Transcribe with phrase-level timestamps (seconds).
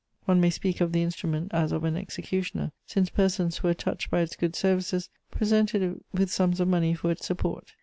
[0.25, 4.09] One may speak of the instrument as of an executioner, since persons who were touched
[4.09, 7.73] by its good services presented it with sums of money for its support.